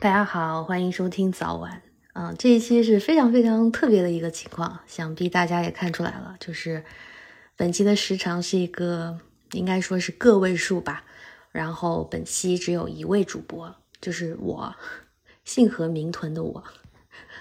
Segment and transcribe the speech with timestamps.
[0.00, 1.82] 大家好，欢迎收听早晚。
[2.12, 6.84] 嗯，这一期是非常非常特别的一个情况，想必大家也看出来了，就是
[7.56, 9.18] 本期的时长是一个
[9.50, 11.02] 应该说是个位数吧。
[11.50, 14.76] 然后本期只有一位主播，就是我，
[15.44, 16.62] 姓何名屯的我。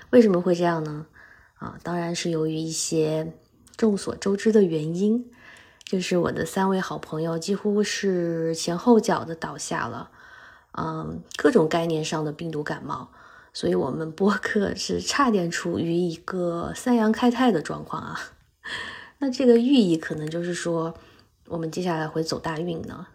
[0.10, 1.06] 为什么会这样呢？
[1.60, 3.34] 啊，当然是由于一些
[3.76, 5.30] 众所周知的原因，
[5.86, 10.10] 就是我的三位好朋友几乎是前后脚的倒下了。
[10.80, 13.08] 嗯，各种概念上的病毒感冒，
[13.52, 18.20] 所以我们播客是差点处于一个三阳开泰的状况啊。
[19.18, 20.94] 那这个寓意可能就是说，
[21.48, 23.08] 我们接下来会走大运呢。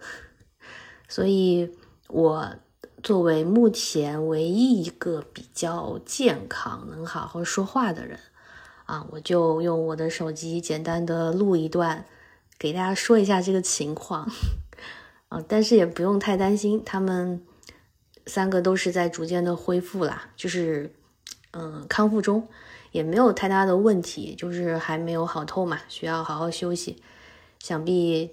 [1.09, 1.71] 所以，
[2.09, 2.53] 我
[3.01, 8.19] 作为目前唯一一个比较健康、能好好说话的人
[8.87, 12.05] 啊，我就用我的手机简单的录一段，
[12.59, 14.29] 给大家说一下这个情况
[15.31, 15.41] 啊。
[15.47, 17.41] 但是也不用太担心，他们。
[18.27, 20.95] 三个都是在逐渐的恢复啦，就是
[21.51, 22.49] 嗯康复中，
[22.93, 27.03] 也没有太大的问题，就是还没有好透嘛，需要好好休息。
[27.59, 28.31] 想必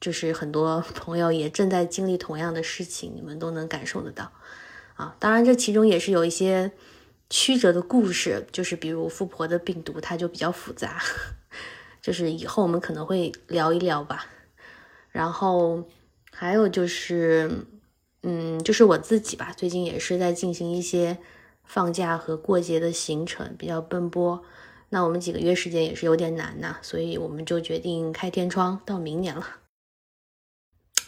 [0.00, 4.30] 就是很多朋友也正在经历同样的事情，你们都能感受得到
[4.94, 5.16] 啊。
[5.18, 6.72] 当然，这其中也是有一些
[7.30, 11.02] 曲折的故事，就是比如富婆的病毒，它就比较复杂，
[12.02, 14.26] 就是以后我们可能会聊一聊吧。
[15.10, 15.88] 然后
[16.30, 17.66] 还有就是。
[18.26, 21.18] 嗯，就是我自己吧，最近也是在进行一些
[21.62, 24.42] 放假和过节的行程，比较奔波。
[24.88, 29.46] 那我们几个月时间也是有点难呐，所以我们就决定开天窗到明年了。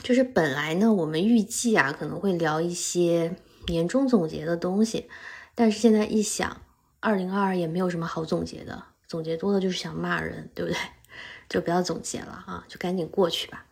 [0.03, 3.35] 就是本来呢，我们预计啊可能会聊一些
[3.69, 5.09] 年终总结的东西，
[5.55, 6.61] 但是现在一想，
[7.01, 10.79] 二零二二也没有什么好总结的，总结多了就是想骂人，对不对？
[11.49, 13.65] 就不要总结了啊，就赶紧过去吧。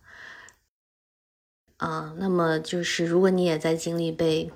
[1.84, 4.50] 啊，那么就是如果你也在经历被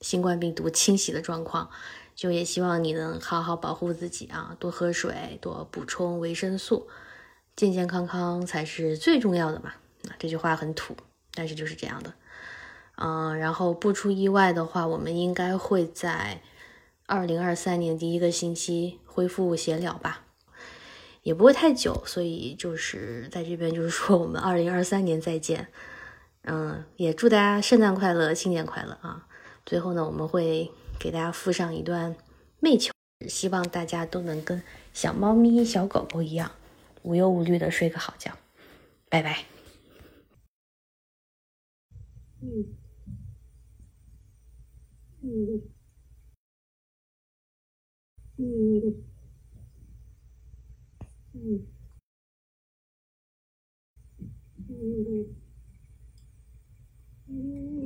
[0.00, 1.68] 新冠病毒侵袭的状况，
[2.14, 6.88] 就也希望你能好好保护自己啊，多喝水，多补充维生素，
[7.54, 9.74] 健健康康才是最重要的嘛。
[10.08, 10.96] 啊，这句话很土，
[11.34, 12.14] 但是就是这样的。
[12.96, 16.40] 嗯，然后不出意外的话，我们应该会在
[17.04, 20.24] 二零二三年第一个星期恢复闲聊吧，
[21.22, 25.68] 也不会太久，所以就是在这边就是说我们二零二三年再见。
[26.46, 29.26] 嗯，也祝大家圣诞快乐，新年快乐啊！
[29.64, 32.14] 最后呢，我们会给大家附上一段
[32.60, 32.92] 媚球，
[33.26, 34.62] 希望大家都能跟
[34.92, 36.50] 小猫咪、小狗狗一样，
[37.02, 38.30] 无忧无虑的睡个好觉。
[39.08, 39.44] 拜拜。
[42.42, 42.76] 嗯
[45.22, 45.62] 嗯
[48.36, 49.02] 嗯
[51.32, 51.66] 嗯
[54.68, 55.43] 嗯嗯。
[57.44, 57.83] Mm-hmm.